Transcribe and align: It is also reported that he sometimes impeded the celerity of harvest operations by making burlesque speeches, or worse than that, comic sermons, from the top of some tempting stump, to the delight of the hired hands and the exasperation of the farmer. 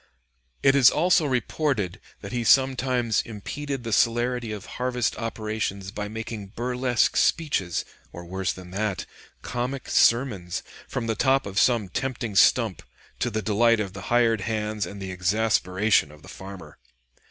It 0.63 0.73
is 0.75 0.89
also 0.89 1.27
reported 1.27 1.99
that 2.21 2.31
he 2.31 2.43
sometimes 2.43 3.21
impeded 3.21 3.83
the 3.83 3.93
celerity 3.93 4.51
of 4.51 4.65
harvest 4.81 5.15
operations 5.15 5.91
by 5.91 6.07
making 6.07 6.53
burlesque 6.55 7.15
speeches, 7.15 7.85
or 8.11 8.25
worse 8.25 8.51
than 8.51 8.71
that, 8.71 9.05
comic 9.43 9.87
sermons, 9.89 10.63
from 10.87 11.05
the 11.05 11.13
top 11.13 11.45
of 11.45 11.59
some 11.59 11.87
tempting 11.87 12.35
stump, 12.35 12.81
to 13.19 13.29
the 13.29 13.43
delight 13.43 13.79
of 13.79 13.93
the 13.93 14.01
hired 14.09 14.41
hands 14.41 14.87
and 14.87 14.99
the 14.99 15.11
exasperation 15.11 16.11
of 16.11 16.23
the 16.23 16.27
farmer. 16.29 16.79